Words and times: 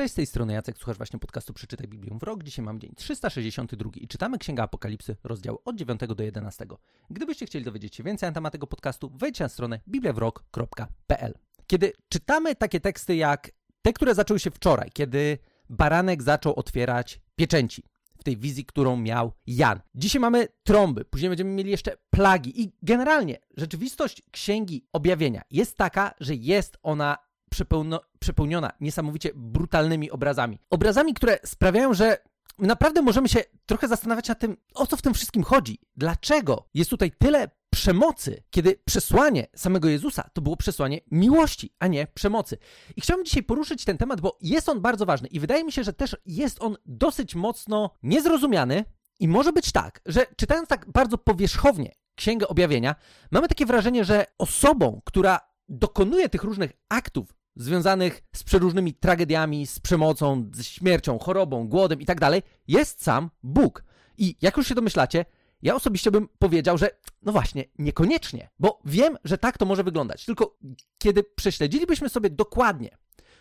Cześć, 0.00 0.12
z 0.12 0.16
tej 0.16 0.26
strony 0.26 0.52
Jacek, 0.52 0.78
słuchasz 0.78 0.96
właśnie 0.96 1.18
podcastu 1.18 1.52
Przeczytaj 1.52 1.88
Biblię 1.88 2.18
w 2.20 2.22
rok. 2.22 2.42
Dzisiaj 2.42 2.64
mam 2.64 2.80
dzień 2.80 2.92
362 2.96 3.90
i 3.96 4.08
czytamy 4.08 4.38
Księga 4.38 4.62
Apokalipsy, 4.62 5.16
rozdział 5.24 5.58
od 5.64 5.76
9 5.76 6.00
do 6.16 6.24
11. 6.24 6.66
Gdybyście 7.10 7.46
chcieli 7.46 7.64
dowiedzieć 7.64 7.96
się 7.96 8.02
więcej 8.02 8.28
na 8.28 8.32
temat 8.32 8.52
tego 8.52 8.66
podcastu, 8.66 9.10
wejdźcie 9.14 9.44
na 9.44 9.48
stronę 9.48 9.80
bibliawrok.pl. 9.88 11.34
Kiedy 11.66 11.92
czytamy 12.08 12.54
takie 12.54 12.80
teksty 12.80 13.16
jak 13.16 13.50
te, 13.82 13.92
które 13.92 14.14
zaczęły 14.14 14.40
się 14.40 14.50
wczoraj, 14.50 14.90
kiedy 14.92 15.38
baranek 15.68 16.22
zaczął 16.22 16.54
otwierać 16.54 17.20
pieczęci, 17.36 17.82
w 18.18 18.24
tej 18.24 18.36
wizji, 18.36 18.64
którą 18.64 18.96
miał 18.96 19.32
Jan. 19.46 19.80
Dzisiaj 19.94 20.20
mamy 20.20 20.48
trąby, 20.62 21.04
później 21.04 21.28
będziemy 21.28 21.50
mieli 21.50 21.70
jeszcze 21.70 21.96
plagi 22.10 22.62
i 22.62 22.72
generalnie 22.82 23.38
rzeczywistość 23.56 24.22
Księgi 24.30 24.86
Objawienia 24.92 25.42
jest 25.50 25.76
taka, 25.76 26.14
że 26.20 26.34
jest 26.34 26.78
ona 26.82 27.16
przepełno, 27.50 28.00
przepełniona 28.18 28.70
niesamowicie 28.80 29.30
brutalnymi 29.34 30.10
obrazami. 30.10 30.58
Obrazami, 30.70 31.14
które 31.14 31.38
sprawiają, 31.44 31.94
że 31.94 32.18
naprawdę 32.58 33.02
możemy 33.02 33.28
się 33.28 33.40
trochę 33.66 33.88
zastanawiać 33.88 34.28
nad 34.28 34.38
tym, 34.38 34.56
o 34.74 34.86
co 34.86 34.96
w 34.96 35.02
tym 35.02 35.14
wszystkim 35.14 35.42
chodzi. 35.42 35.78
Dlaczego 35.96 36.68
jest 36.74 36.90
tutaj 36.90 37.12
tyle 37.18 37.50
przemocy, 37.70 38.42
kiedy 38.50 38.80
przesłanie 38.84 39.46
samego 39.56 39.88
Jezusa 39.88 40.30
to 40.32 40.40
było 40.40 40.56
przesłanie 40.56 41.00
miłości, 41.10 41.74
a 41.78 41.86
nie 41.86 42.06
przemocy. 42.06 42.58
I 42.96 43.00
chciałbym 43.00 43.26
dzisiaj 43.26 43.42
poruszyć 43.42 43.84
ten 43.84 43.98
temat, 43.98 44.20
bo 44.20 44.38
jest 44.40 44.68
on 44.68 44.80
bardzo 44.80 45.06
ważny 45.06 45.28
i 45.28 45.40
wydaje 45.40 45.64
mi 45.64 45.72
się, 45.72 45.84
że 45.84 45.92
też 45.92 46.16
jest 46.26 46.62
on 46.62 46.76
dosyć 46.86 47.34
mocno 47.34 47.90
niezrozumiany. 48.02 48.84
I 49.20 49.28
może 49.28 49.52
być 49.52 49.72
tak, 49.72 50.00
że 50.06 50.26
czytając 50.36 50.68
tak 50.68 50.92
bardzo 50.92 51.18
powierzchownie 51.18 51.92
Księgę 52.14 52.48
Objawienia, 52.48 52.94
mamy 53.30 53.48
takie 53.48 53.66
wrażenie, 53.66 54.04
że 54.04 54.26
osobą, 54.38 55.00
która 55.04 55.40
dokonuje 55.68 56.28
tych 56.28 56.44
różnych 56.44 56.72
aktów 56.88 57.34
związanych 57.62 58.22
z 58.36 58.44
przeróżnymi 58.44 58.94
tragediami, 58.94 59.66
z 59.66 59.80
przemocą, 59.80 60.50
z 60.54 60.64
śmiercią, 60.64 61.18
chorobą, 61.18 61.68
głodem 61.68 62.00
i 62.00 62.06
tak 62.06 62.18
jest 62.68 63.02
sam 63.04 63.30
Bóg. 63.42 63.84
I 64.18 64.36
jak 64.42 64.56
już 64.56 64.66
się 64.66 64.74
domyślacie, 64.74 65.24
ja 65.62 65.74
osobiście 65.74 66.10
bym 66.10 66.28
powiedział, 66.38 66.78
że 66.78 66.90
no 67.22 67.32
właśnie, 67.32 67.64
niekoniecznie, 67.78 68.50
bo 68.58 68.80
wiem, 68.84 69.16
że 69.24 69.38
tak 69.38 69.58
to 69.58 69.64
może 69.66 69.84
wyglądać. 69.84 70.24
Tylko 70.24 70.58
kiedy 70.98 71.22
prześledzilibyśmy 71.22 72.08
sobie 72.08 72.30
dokładnie, 72.30 72.98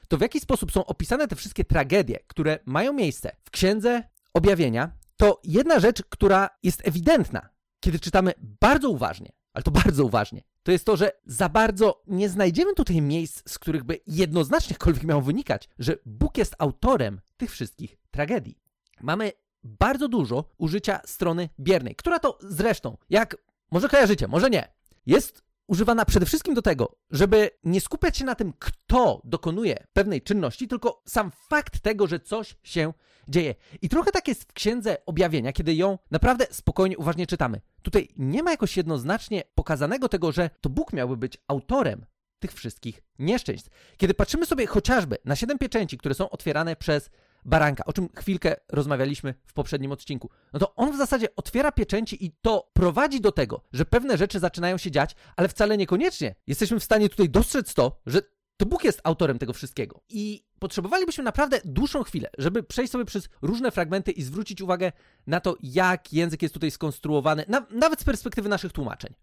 to 0.07 0.17
w 0.17 0.21
jaki 0.21 0.39
sposób 0.39 0.71
są 0.71 0.85
opisane 0.85 1.27
te 1.27 1.35
wszystkie 1.35 1.65
tragedie, 1.65 2.19
które 2.27 2.59
mają 2.65 2.93
miejsce 2.93 3.35
w 3.43 3.51
księdze 3.51 4.03
objawienia, 4.33 4.91
to 5.17 5.41
jedna 5.43 5.79
rzecz, 5.79 6.03
która 6.09 6.49
jest 6.63 6.87
ewidentna, 6.87 7.49
kiedy 7.79 7.99
czytamy 7.99 8.33
bardzo 8.61 8.89
uważnie, 8.89 9.31
ale 9.53 9.63
to 9.63 9.71
bardzo 9.71 10.05
uważnie, 10.05 10.41
to 10.69 10.73
jest 10.73 10.85
to, 10.85 10.97
że 10.97 11.11
za 11.25 11.49
bardzo 11.49 12.01
nie 12.07 12.29
znajdziemy 12.29 12.73
tutaj 12.73 13.01
miejsc, 13.01 13.41
z 13.51 13.59
których 13.59 13.83
by 13.83 13.99
jednoznacznie 14.07 14.73
jakkolwiek 14.73 15.03
miało 15.03 15.21
wynikać, 15.21 15.69
że 15.79 15.97
Bóg 16.05 16.37
jest 16.37 16.55
autorem 16.59 17.21
tych 17.37 17.51
wszystkich 17.51 17.97
tragedii. 18.11 18.57
Mamy 19.01 19.31
bardzo 19.63 20.07
dużo 20.07 20.45
użycia 20.57 21.01
strony 21.05 21.49
biernej, 21.59 21.95
która 21.95 22.19
to 22.19 22.37
zresztą, 22.41 22.97
jak 23.09 23.37
może 23.71 23.89
kojarzycie, 23.89 24.27
może 24.27 24.49
nie, 24.49 24.67
jest 25.05 25.43
używana 25.69 26.05
przede 26.05 26.25
wszystkim 26.25 26.53
do 26.53 26.61
tego, 26.61 26.95
żeby 27.11 27.49
nie 27.63 27.81
skupiać 27.81 28.17
się 28.17 28.25
na 28.25 28.35
tym, 28.35 28.53
kto 28.59 29.21
dokonuje 29.23 29.83
pewnej 29.93 30.21
czynności, 30.21 30.67
tylko 30.67 31.01
sam 31.05 31.31
fakt 31.49 31.79
tego, 31.79 32.07
że 32.07 32.19
coś 32.19 32.55
się 32.63 32.93
dzieje. 33.27 33.55
I 33.81 33.89
trochę 33.89 34.11
tak 34.11 34.27
jest 34.27 34.43
w 34.43 34.53
księdze 34.53 34.97
objawienia, 35.05 35.53
kiedy 35.53 35.75
ją 35.75 35.97
naprawdę 36.11 36.47
spokojnie, 36.51 36.97
uważnie 36.97 37.27
czytamy. 37.27 37.61
Tutaj 37.81 38.07
nie 38.17 38.43
ma 38.43 38.51
jakoś 38.51 38.77
jednoznacznie 38.77 39.43
pokazanego 39.55 40.09
tego, 40.09 40.31
że 40.31 40.49
to 40.61 40.69
Bóg 40.69 40.93
miałby 40.93 41.17
być 41.17 41.37
autorem 41.47 42.05
tych 42.39 42.53
wszystkich 42.53 43.01
nieszczęść. 43.19 43.65
Kiedy 43.97 44.13
patrzymy 44.13 44.45
sobie 44.45 44.67
chociażby 44.67 45.17
na 45.25 45.35
siedem 45.35 45.57
pieczęci, 45.57 45.97
które 45.97 46.15
są 46.15 46.29
otwierane 46.29 46.75
przez 46.75 47.09
baranka, 47.49 47.85
o 47.85 47.93
czym 47.93 48.09
chwilkę 48.15 48.55
rozmawialiśmy 48.69 49.33
w 49.45 49.53
poprzednim 49.53 49.91
odcinku, 49.91 50.29
no 50.53 50.59
to 50.59 50.75
on 50.75 50.91
w 50.91 50.97
zasadzie 50.97 51.35
otwiera 51.35 51.71
pieczęci 51.71 52.25
i 52.25 52.31
to 52.41 52.71
prowadzi 52.73 53.21
do 53.21 53.31
tego, 53.31 53.61
że 53.73 53.85
pewne 53.85 54.17
rzeczy 54.17 54.39
zaczynają 54.39 54.77
się 54.77 54.91
dziać, 54.91 55.15
ale 55.35 55.47
wcale 55.47 55.77
niekoniecznie 55.77 56.35
jesteśmy 56.47 56.79
w 56.79 56.83
stanie 56.83 57.09
tutaj 57.09 57.29
dostrzec 57.29 57.73
to, 57.73 58.01
że 58.05 58.21
to 58.57 58.65
Bóg 58.65 58.83
jest 58.83 59.01
autorem 59.03 59.39
tego 59.39 59.53
wszystkiego. 59.53 60.01
I 60.09 60.45
potrzebowalibyśmy 60.59 61.23
naprawdę 61.23 61.61
dłuższą 61.65 62.03
chwilę, 62.03 62.29
żeby 62.37 62.63
przejść 62.63 62.91
sobie 62.91 63.05
przez 63.05 63.29
różne 63.41 63.71
fragmenty 63.71 64.11
i 64.11 64.23
zwrócić 64.23 64.61
uwagę 64.61 64.91
na 65.27 65.39
to, 65.39 65.55
jak 65.63 66.13
język 66.13 66.41
jest 66.41 66.53
tutaj 66.53 66.71
skonstruowany, 66.71 67.45
na, 67.47 67.65
nawet 67.71 68.01
z 68.01 68.03
perspektywy 68.03 68.49
naszych 68.49 68.71
tłumaczeń. 68.71 69.13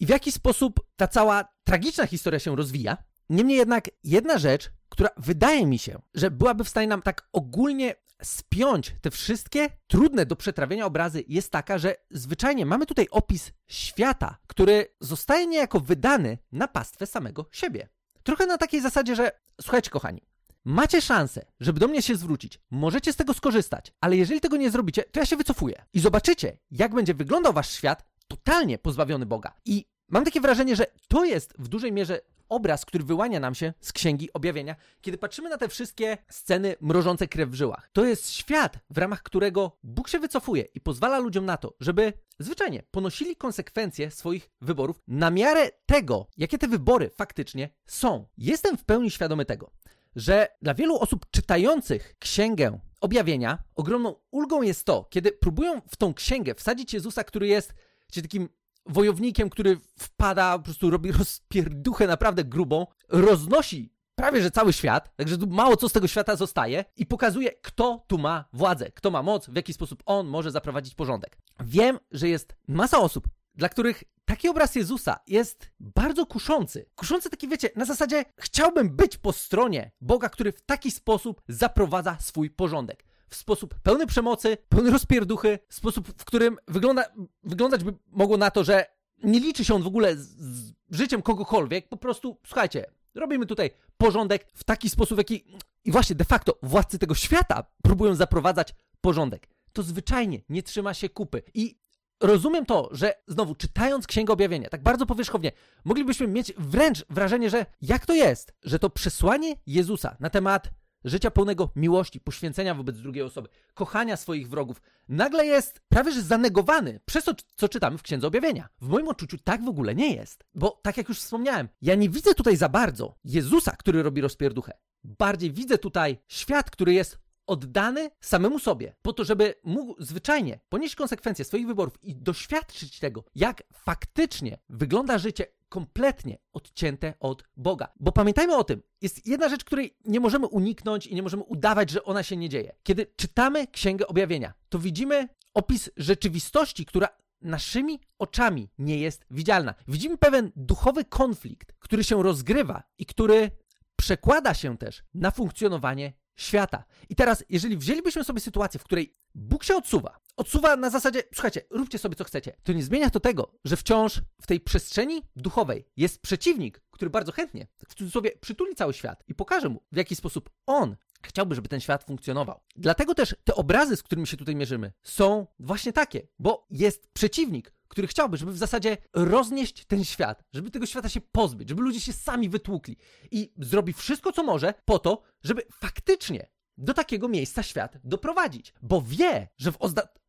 I 0.00 0.06
w 0.06 0.08
jaki 0.08 0.32
sposób 0.32 0.80
ta 0.96 1.08
cała 1.08 1.44
tragiczna 1.64 2.06
historia 2.06 2.38
się 2.38 2.56
rozwija. 2.56 2.96
Niemniej 3.30 3.58
jednak 3.58 3.90
jedna 4.04 4.38
rzecz, 4.38 4.70
która 4.88 5.08
wydaje 5.16 5.66
mi 5.66 5.78
się, 5.78 6.02
że 6.14 6.30
byłaby 6.30 6.64
w 6.64 6.68
stanie 6.68 6.86
nam 6.86 7.02
tak 7.02 7.28
ogólnie 7.32 7.94
spiąć 8.22 8.94
te 9.00 9.10
wszystkie 9.10 9.68
trudne 9.86 10.26
do 10.26 10.36
przetrawienia 10.36 10.86
obrazy, 10.86 11.24
jest 11.28 11.52
taka, 11.52 11.78
że 11.78 11.94
zwyczajnie 12.10 12.66
mamy 12.66 12.86
tutaj 12.86 13.06
opis 13.10 13.52
świata, 13.66 14.38
który 14.46 14.86
zostaje 15.00 15.46
niejako 15.46 15.80
wydany 15.80 16.38
na 16.52 16.68
pastwę 16.68 17.06
samego 17.06 17.46
siebie. 17.52 17.88
Trochę 18.22 18.46
na 18.46 18.58
takiej 18.58 18.80
zasadzie, 18.80 19.16
że 19.16 19.30
słuchajcie, 19.60 19.90
kochani, 19.90 20.22
macie 20.64 21.00
szansę, 21.02 21.46
żeby 21.60 21.80
do 21.80 21.88
mnie 21.88 22.02
się 22.02 22.16
zwrócić, 22.16 22.60
możecie 22.70 23.12
z 23.12 23.16
tego 23.16 23.34
skorzystać, 23.34 23.92
ale 24.00 24.16
jeżeli 24.16 24.40
tego 24.40 24.56
nie 24.56 24.70
zrobicie, 24.70 25.02
to 25.02 25.20
ja 25.20 25.26
się 25.26 25.36
wycofuję. 25.36 25.84
I 25.92 26.00
zobaczycie, 26.00 26.58
jak 26.70 26.94
będzie 26.94 27.14
wyglądał 27.14 27.52
wasz 27.52 27.72
świat 27.72 28.04
totalnie 28.28 28.78
pozbawiony 28.78 29.26
Boga. 29.26 29.54
I 29.64 29.84
mam 30.08 30.24
takie 30.24 30.40
wrażenie, 30.40 30.76
że 30.76 30.86
to 31.08 31.24
jest 31.24 31.54
w 31.58 31.68
dużej 31.68 31.92
mierze 31.92 32.20
obraz, 32.48 32.84
który 32.84 33.04
wyłania 33.04 33.40
nam 33.40 33.54
się 33.54 33.72
z 33.80 33.92
księgi 33.92 34.32
objawienia, 34.32 34.76
kiedy 35.00 35.18
patrzymy 35.18 35.48
na 35.48 35.58
te 35.58 35.68
wszystkie 35.68 36.18
sceny 36.28 36.76
mrożące 36.80 37.28
krew 37.28 37.50
w 37.50 37.54
żyłach. 37.54 37.90
To 37.92 38.04
jest 38.04 38.30
świat, 38.30 38.78
w 38.90 38.98
ramach 38.98 39.22
którego 39.22 39.78
Bóg 39.82 40.08
się 40.08 40.18
wycofuje 40.18 40.62
i 40.74 40.80
pozwala 40.80 41.18
ludziom 41.18 41.44
na 41.44 41.56
to, 41.56 41.74
żeby 41.80 42.12
zwyczajnie 42.38 42.82
ponosili 42.90 43.36
konsekwencje 43.36 44.10
swoich 44.10 44.50
wyborów 44.60 45.02
na 45.08 45.30
miarę 45.30 45.70
tego, 45.86 46.26
jakie 46.36 46.58
te 46.58 46.68
wybory 46.68 47.10
faktycznie 47.10 47.68
są. 47.86 48.26
Jestem 48.38 48.76
w 48.76 48.84
pełni 48.84 49.10
świadomy 49.10 49.44
tego, 49.44 49.70
że 50.16 50.48
dla 50.62 50.74
wielu 50.74 50.98
osób 50.98 51.26
czytających 51.30 52.16
księgę 52.18 52.78
objawienia, 53.00 53.58
ogromną 53.74 54.14
ulgą 54.30 54.62
jest 54.62 54.84
to, 54.84 55.06
kiedy 55.10 55.32
próbują 55.32 55.80
w 55.88 55.96
tą 55.96 56.14
księgę 56.14 56.54
wsadzić 56.54 56.94
Jezusa, 56.94 57.24
który 57.24 57.46
jest 57.46 57.74
takim 58.22 58.48
wojownikiem, 58.88 59.50
który 59.50 59.76
wpada, 59.98 60.58
po 60.58 60.64
prostu 60.64 60.90
robi 60.90 61.12
rozpierduchę 61.18 62.06
naprawdę 62.06 62.44
grubą, 62.44 62.86
roznosi 63.08 63.96
prawie 64.14 64.42
że 64.42 64.50
cały 64.50 64.72
świat, 64.72 65.16
także 65.16 65.38
tu 65.38 65.46
mało 65.46 65.76
co 65.76 65.88
z 65.88 65.92
tego 65.92 66.08
świata 66.08 66.36
zostaje 66.36 66.84
i 66.96 67.06
pokazuje, 67.06 67.52
kto 67.62 68.04
tu 68.06 68.18
ma 68.18 68.44
władzę, 68.52 68.90
kto 68.94 69.10
ma 69.10 69.22
moc, 69.22 69.50
w 69.50 69.56
jaki 69.56 69.72
sposób 69.72 70.02
on 70.06 70.26
może 70.26 70.50
zaprowadzić 70.50 70.94
porządek. 70.94 71.38
Wiem, 71.60 71.98
że 72.10 72.28
jest 72.28 72.56
masa 72.68 72.98
osób, 72.98 73.28
dla 73.54 73.68
których 73.68 74.04
taki 74.24 74.48
obraz 74.48 74.74
Jezusa 74.74 75.18
jest 75.26 75.70
bardzo 75.80 76.26
kuszący. 76.26 76.86
Kuszący 76.94 77.30
taki, 77.30 77.48
wiecie, 77.48 77.70
na 77.76 77.84
zasadzie 77.84 78.24
chciałbym 78.38 78.96
być 78.96 79.16
po 79.16 79.32
stronie 79.32 79.90
Boga, 80.00 80.28
który 80.28 80.52
w 80.52 80.62
taki 80.62 80.90
sposób 80.90 81.42
zaprowadza 81.48 82.16
swój 82.20 82.50
porządek 82.50 83.04
w 83.28 83.36
sposób 83.36 83.74
pełny 83.82 84.06
przemocy, 84.06 84.56
pełny 84.68 84.90
rozpierduchy, 84.90 85.58
w 85.68 85.74
sposób, 85.74 86.08
w 86.08 86.24
którym 86.24 86.56
wygląda, 86.68 87.04
wyglądać 87.42 87.84
by 87.84 87.94
mogło 88.06 88.36
na 88.36 88.50
to, 88.50 88.64
że 88.64 88.86
nie 89.22 89.40
liczy 89.40 89.64
się 89.64 89.74
on 89.74 89.82
w 89.82 89.86
ogóle 89.86 90.16
z, 90.16 90.28
z 90.38 90.72
życiem 90.90 91.22
kogokolwiek, 91.22 91.88
po 91.88 91.96
prostu, 91.96 92.36
słuchajcie, 92.46 92.86
robimy 93.14 93.46
tutaj 93.46 93.70
porządek 93.96 94.46
w 94.54 94.64
taki 94.64 94.90
sposób, 94.90 95.18
jaki 95.18 95.44
i 95.84 95.92
właśnie 95.92 96.16
de 96.16 96.24
facto 96.24 96.58
władcy 96.62 96.98
tego 96.98 97.14
świata 97.14 97.64
próbują 97.82 98.14
zaprowadzać 98.14 98.74
porządek. 99.00 99.48
To 99.72 99.82
zwyczajnie 99.82 100.40
nie 100.48 100.62
trzyma 100.62 100.94
się 100.94 101.08
kupy. 101.08 101.42
I 101.54 101.78
rozumiem 102.20 102.66
to, 102.66 102.88
że 102.92 103.14
znowu 103.26 103.54
czytając 103.54 104.06
Księgę 104.06 104.32
Objawienia, 104.32 104.68
tak 104.68 104.82
bardzo 104.82 105.06
powierzchownie, 105.06 105.52
moglibyśmy 105.84 106.28
mieć 106.28 106.52
wręcz 106.58 107.04
wrażenie, 107.10 107.50
że 107.50 107.66
jak 107.80 108.06
to 108.06 108.14
jest, 108.14 108.54
że 108.62 108.78
to 108.78 108.90
przesłanie 108.90 109.56
Jezusa 109.66 110.16
na 110.20 110.30
temat 110.30 110.70
życia 111.06 111.30
pełnego 111.30 111.70
miłości, 111.76 112.20
poświęcenia 112.20 112.74
wobec 112.74 113.00
drugiej 113.00 113.24
osoby, 113.24 113.48
kochania 113.74 114.16
swoich 114.16 114.48
wrogów, 114.48 114.82
nagle 115.08 115.46
jest 115.46 115.80
prawie 115.88 116.12
że 116.12 116.22
zanegowany 116.22 117.00
przez 117.04 117.24
to, 117.24 117.32
co 117.56 117.68
czytamy 117.68 117.98
w 117.98 118.02
Księdze 118.02 118.26
Objawienia. 118.26 118.68
W 118.80 118.88
moim 118.88 119.08
odczuciu 119.08 119.38
tak 119.44 119.64
w 119.64 119.68
ogóle 119.68 119.94
nie 119.94 120.14
jest, 120.14 120.44
bo 120.54 120.80
tak 120.82 120.96
jak 120.96 121.08
już 121.08 121.18
wspomniałem, 121.18 121.68
ja 121.82 121.94
nie 121.94 122.08
widzę 122.08 122.34
tutaj 122.34 122.56
za 122.56 122.68
bardzo 122.68 123.14
Jezusa, 123.24 123.76
który 123.76 124.02
robi 124.02 124.20
rozpierduchę. 124.20 124.72
Bardziej 125.04 125.52
widzę 125.52 125.78
tutaj 125.78 126.18
świat, 126.28 126.70
który 126.70 126.92
jest 126.94 127.18
oddany 127.46 128.10
samemu 128.20 128.58
sobie, 128.58 128.94
po 129.02 129.12
to, 129.12 129.24
żeby 129.24 129.54
mógł 129.64 129.94
zwyczajnie 129.98 130.60
ponieść 130.68 130.94
konsekwencje 130.94 131.44
swoich 131.44 131.66
wyborów 131.66 131.98
i 132.02 132.16
doświadczyć 132.16 132.98
tego, 132.98 133.24
jak 133.34 133.62
faktycznie 133.72 134.58
wygląda 134.68 135.18
życie 135.18 135.46
kompletnie 135.68 136.38
odcięte 136.52 137.14
od 137.20 137.44
Boga. 137.56 137.92
Bo 138.00 138.12
pamiętajmy 138.12 138.56
o 138.56 138.64
tym, 138.64 138.82
jest 139.00 139.26
jedna 139.26 139.48
rzecz, 139.48 139.64
której 139.64 139.96
nie 140.04 140.20
możemy 140.20 140.46
uniknąć 140.46 141.06
i 141.06 141.14
nie 141.14 141.22
możemy 141.22 141.42
udawać, 141.42 141.90
że 141.90 142.04
ona 142.04 142.22
się 142.22 142.36
nie 142.36 142.48
dzieje. 142.48 142.76
Kiedy 142.82 143.06
czytamy 143.16 143.66
Księgę 143.66 144.06
Objawienia, 144.06 144.54
to 144.68 144.78
widzimy 144.78 145.28
opis 145.54 145.90
rzeczywistości, 145.96 146.86
która 146.86 147.08
naszymi 147.40 148.00
oczami 148.18 148.68
nie 148.78 148.98
jest 148.98 149.26
widzialna. 149.30 149.74
Widzimy 149.88 150.18
pewien 150.18 150.52
duchowy 150.56 151.04
konflikt, 151.04 151.72
który 151.78 152.04
się 152.04 152.22
rozgrywa 152.22 152.82
i 152.98 153.06
który 153.06 153.50
przekłada 153.96 154.54
się 154.54 154.78
też 154.78 155.02
na 155.14 155.30
funkcjonowanie 155.30 156.12
świata. 156.36 156.84
I 157.08 157.14
teraz, 157.14 157.44
jeżeli 157.48 157.76
wzięlibyśmy 157.76 158.24
sobie 158.24 158.40
sytuację, 158.40 158.80
w 158.80 158.84
której 158.84 159.14
Bóg 159.34 159.64
się 159.64 159.76
odsuwa, 159.76 160.20
odsuwa 160.36 160.76
na 160.76 160.90
zasadzie, 160.90 161.22
słuchajcie, 161.34 161.62
róbcie 161.70 161.98
sobie 161.98 162.16
co 162.16 162.24
chcecie, 162.24 162.56
to 162.62 162.72
nie 162.72 162.82
zmienia 162.82 163.10
to 163.10 163.20
tego, 163.20 163.52
że 163.64 163.76
wciąż 163.76 164.20
w 164.42 164.46
tej 164.46 164.60
przestrzeni 164.60 165.22
duchowej 165.36 165.86
jest 165.96 166.22
przeciwnik, 166.22 166.80
który 166.90 167.10
bardzo 167.10 167.32
chętnie, 167.32 167.66
w 167.88 167.94
cudzysłowie, 167.94 168.30
przytuli 168.40 168.74
cały 168.74 168.94
świat 168.94 169.24
i 169.28 169.34
pokaże 169.34 169.68
mu, 169.68 169.82
w 169.92 169.96
jaki 169.96 170.16
sposób 170.16 170.50
on 170.66 170.96
chciałby, 171.22 171.54
żeby 171.54 171.68
ten 171.68 171.80
świat 171.80 172.04
funkcjonował. 172.04 172.60
Dlatego 172.76 173.14
też 173.14 173.34
te 173.44 173.54
obrazy, 173.54 173.96
z 173.96 174.02
którymi 174.02 174.26
się 174.26 174.36
tutaj 174.36 174.56
mierzymy, 174.56 174.92
są 175.02 175.46
właśnie 175.58 175.92
takie, 175.92 176.28
bo 176.38 176.66
jest 176.70 177.08
przeciwnik, 177.12 177.72
który 177.88 178.08
chciałby, 178.08 178.36
żeby 178.36 178.52
w 178.52 178.58
zasadzie 178.58 178.96
roznieść 179.12 179.84
ten 179.84 180.04
świat, 180.04 180.44
żeby 180.52 180.70
tego 180.70 180.86
świata 180.86 181.08
się 181.08 181.20
pozbyć, 181.20 181.68
żeby 181.68 181.82
ludzie 181.82 182.00
się 182.00 182.12
sami 182.12 182.48
wytłukli 182.48 182.96
i 183.30 183.52
zrobi 183.58 183.92
wszystko, 183.92 184.32
co 184.32 184.42
może 184.42 184.74
po 184.84 184.98
to, 184.98 185.22
żeby 185.42 185.62
faktycznie 185.72 186.48
do 186.78 186.94
takiego 186.94 187.28
miejsca 187.28 187.62
świat 187.62 187.98
doprowadzić, 188.04 188.74
bo 188.82 189.02
wie, 189.02 189.48
że 189.56 189.72
w, 189.72 189.78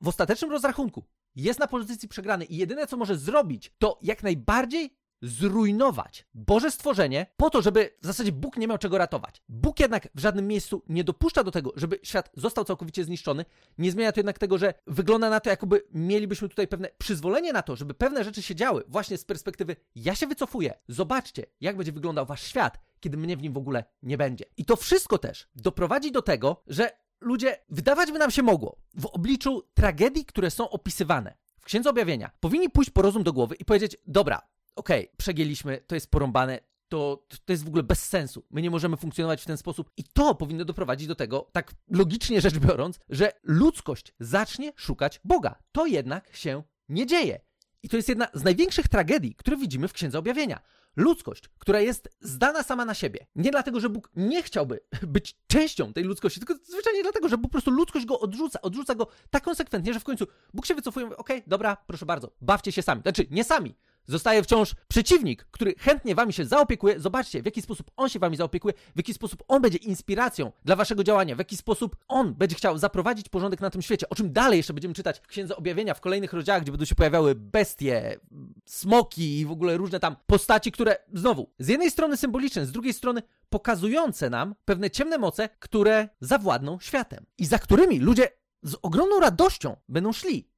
w 0.02 0.08
ostatecznym 0.08 0.52
rozrachunku 0.52 1.04
jest 1.36 1.60
na 1.60 1.68
pozycji 1.68 2.08
przegranej 2.08 2.54
i 2.54 2.58
jedyne, 2.58 2.88
co 2.88 2.98
może 2.98 3.18
zrobić, 3.18 3.74
to 3.78 4.00
jak 4.02 4.24
najbardziej 4.24 4.98
zrujnować 5.22 6.26
Boże 6.34 6.72
stworzenie 6.72 7.26
po 7.38 7.50
to, 7.50 7.62
żeby 7.62 7.98
w 8.02 8.06
zasadzie 8.06 8.32
Bóg 8.32 8.58
nie 8.58 8.68
miał 8.68 8.78
czego 8.78 8.98
ratować. 8.98 9.42
Bóg 9.50 9.80
jednak 9.80 10.08
w 10.16 10.20
żadnym 10.20 10.48
miejscu 10.48 10.84
nie 10.90 11.04
dopuszcza 11.04 11.44
do 11.44 11.52
tego, 11.52 11.74
żeby 11.76 12.00
świat 12.04 12.32
został 12.34 12.66
całkowicie 12.66 13.04
zniszczony. 13.04 13.46
Nie 13.78 13.92
zmienia 13.92 14.12
to 14.12 14.20
jednak 14.20 14.40
tego, 14.40 14.58
że 14.58 14.74
wygląda 14.88 15.30
na 15.30 15.40
to, 15.40 15.50
jakoby 15.50 15.84
mielibyśmy 15.92 16.50
tutaj 16.50 16.68
pewne 16.68 16.90
przyzwolenie 16.98 17.54
na 17.54 17.62
to, 17.62 17.76
żeby 17.76 17.94
pewne 17.94 18.24
rzeczy 18.24 18.42
się 18.42 18.56
działy 18.56 18.84
właśnie 18.88 19.18
z 19.18 19.26
perspektywy 19.26 19.76
ja 19.96 20.16
się 20.16 20.28
wycofuję. 20.28 20.74
Zobaczcie, 20.88 21.46
jak 21.62 21.78
będzie 21.78 21.92
wyglądał 21.92 22.26
wasz 22.26 22.44
świat, 22.44 22.80
kiedy 23.00 23.18
mnie 23.18 23.38
w 23.38 23.42
nim 23.42 23.54
w 23.54 23.58
ogóle 23.58 23.84
nie 24.04 24.18
będzie. 24.18 24.46
I 24.58 24.66
to 24.66 24.76
wszystko 24.76 25.18
też 25.18 25.48
doprowadzi 25.56 26.12
do 26.12 26.22
tego, 26.22 26.64
że 26.68 26.92
ludzie, 27.22 27.58
wydawać 27.70 28.12
by 28.12 28.20
nam 28.20 28.32
się 28.32 28.44
mogło, 28.44 28.78
w 28.94 29.06
obliczu 29.06 29.64
tragedii, 29.74 30.26
które 30.26 30.52
są 30.52 30.70
opisywane 30.70 31.38
w 31.60 31.66
Księdze 31.66 31.90
Objawienia, 31.90 32.32
powinni 32.40 32.70
pójść 32.70 32.90
po 32.90 33.02
rozum 33.02 33.24
do 33.24 33.34
głowy 33.34 33.56
i 33.56 33.66
powiedzieć, 33.66 33.98
dobra, 34.08 34.42
okej, 34.78 35.06
okay, 35.06 35.18
przegięliśmy, 35.18 35.82
to 35.88 35.96
jest 35.96 36.12
porąbane, 36.12 36.60
to, 36.90 37.26
to 37.46 37.54
jest 37.54 37.64
w 37.64 37.68
ogóle 37.68 37.84
bez 37.84 38.04
sensu. 38.04 38.46
My 38.50 38.62
nie 38.62 38.72
możemy 38.72 38.98
funkcjonować 38.98 39.42
w 39.42 39.46
ten 39.46 39.58
sposób. 39.58 39.92
I 39.98 40.04
to 40.04 40.36
powinno 40.36 40.66
doprowadzić 40.66 41.08
do 41.08 41.16
tego, 41.16 41.50
tak 41.52 41.72
logicznie 41.90 42.42
rzecz 42.42 42.60
biorąc, 42.60 43.00
że 43.10 43.32
ludzkość 43.44 44.14
zacznie 44.20 44.74
szukać 44.76 45.22
Boga. 45.24 45.56
To 45.72 45.86
jednak 45.86 46.36
się 46.36 46.64
nie 46.90 47.06
dzieje. 47.06 47.40
I 47.84 47.90
to 47.90 47.98
jest 47.98 48.10
jedna 48.10 48.28
z 48.34 48.44
największych 48.44 48.88
tragedii, 48.88 49.36
które 49.36 49.58
widzimy 49.58 49.88
w 49.88 49.94
Księdze 49.94 50.20
Objawienia. 50.20 50.60
Ludzkość, 50.96 51.50
która 51.60 51.80
jest 51.80 52.10
zdana 52.22 52.64
sama 52.64 52.86
na 52.86 52.94
siebie. 52.94 53.28
Nie 53.36 53.52
dlatego, 53.52 53.80
że 53.80 53.90
Bóg 53.90 54.10
nie 54.16 54.44
chciałby 54.44 54.80
być 55.08 55.36
częścią 55.48 55.94
tej 55.94 56.04
ludzkości, 56.04 56.40
tylko 56.40 56.56
zwyczajnie 56.64 57.04
dlatego, 57.04 57.30
że 57.30 57.38
po 57.38 57.50
prostu 57.50 57.72
ludzkość 57.72 58.06
go 58.06 58.20
odrzuca. 58.20 58.62
Odrzuca 58.62 58.96
go 58.96 59.08
tak 59.30 59.44
konsekwentnie, 59.44 59.94
że 59.94 60.00
w 60.00 60.04
końcu 60.04 60.28
Bóg 60.54 60.66
się 60.66 60.76
wycofuje 60.76 61.06
i 61.06 61.10
mówi, 61.10 61.18
okej, 61.18 61.38
okay, 61.38 61.50
dobra, 61.50 61.78
proszę 61.88 62.06
bardzo, 62.06 62.32
bawcie 62.42 62.72
się 62.72 62.82
sami. 62.82 63.02
Znaczy, 63.02 63.28
nie 63.32 63.44
sami, 63.44 63.76
Zostaje 64.08 64.44
wciąż 64.44 64.76
przeciwnik, 64.88 65.48
który 65.52 65.74
chętnie 65.80 66.16
wami 66.16 66.34
się 66.34 66.46
zaopiekuje. 66.46 67.00
Zobaczcie, 67.00 67.42
w 67.42 67.46
jaki 67.46 67.62
sposób 67.62 67.92
on 67.98 68.10
się 68.10 68.20
wami 68.20 68.38
zaopiekuje, 68.38 68.74
w 68.96 68.98
jaki 68.98 69.14
sposób 69.14 69.44
on 69.48 69.62
będzie 69.62 69.78
inspiracją 69.78 70.52
dla 70.66 70.76
waszego 70.76 71.04
działania, 71.04 71.36
w 71.36 71.40
jaki 71.40 71.58
sposób 71.58 71.96
on 72.08 72.34
będzie 72.34 72.56
chciał 72.56 72.78
zaprowadzić 72.78 73.30
porządek 73.30 73.62
na 73.62 73.70
tym 73.70 73.82
świecie. 73.82 74.10
O 74.10 74.16
czym 74.16 74.34
dalej 74.34 74.58
jeszcze 74.58 74.74
będziemy 74.74 74.94
czytać 74.94 75.20
w 75.20 75.28
Księdze 75.28 75.56
Objawienia 75.56 75.94
w 75.94 76.02
kolejnych 76.02 76.34
rozdziałach, 76.34 76.62
gdzie 76.62 76.72
będą 76.72 76.86
się 76.86 76.96
pojawiały 76.96 77.36
bestie, 77.36 78.20
smoki 78.66 79.40
i 79.40 79.46
w 79.46 79.52
ogóle 79.52 79.78
różne 79.78 80.00
tam 80.00 80.16
postaci, 80.28 80.72
które 80.72 80.98
znowu 81.14 81.50
z 81.60 81.68
jednej 81.68 81.92
strony 81.92 82.18
symboliczne, 82.18 82.66
z 82.66 82.72
drugiej 82.72 82.94
strony 82.94 83.22
pokazujące 83.50 84.30
nam 84.30 84.56
pewne 84.66 84.90
ciemne 84.90 85.18
moce, 85.18 85.50
które 85.60 86.10
zawładną 86.22 86.80
światem 86.80 87.26
i 87.38 87.46
za 87.46 87.60
którymi 87.60 88.00
ludzie 88.00 88.28
z 88.64 88.76
ogromną 88.82 89.20
radością 89.20 89.76
będą 89.90 90.14
szli. 90.14 90.50